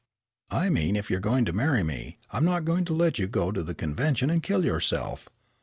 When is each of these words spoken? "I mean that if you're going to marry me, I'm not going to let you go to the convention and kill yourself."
"I 0.49 0.71
mean 0.71 0.95
that 0.95 1.01
if 1.01 1.11
you're 1.11 1.19
going 1.19 1.45
to 1.45 1.53
marry 1.53 1.83
me, 1.83 2.17
I'm 2.31 2.43
not 2.43 2.65
going 2.65 2.85
to 2.85 2.93
let 2.95 3.19
you 3.19 3.27
go 3.27 3.51
to 3.51 3.61
the 3.61 3.75
convention 3.75 4.31
and 4.31 4.41
kill 4.41 4.65
yourself." 4.65 5.29